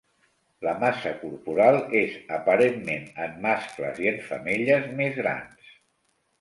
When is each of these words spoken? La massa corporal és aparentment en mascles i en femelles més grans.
La 0.67 0.71
massa 0.83 1.11
corporal 1.19 1.77
és 1.99 2.17
aparentment 2.39 3.07
en 3.27 3.37
mascles 3.47 4.03
i 4.07 4.13
en 4.15 4.21
femelles 4.33 4.93
més 5.01 5.23
grans. 5.25 5.73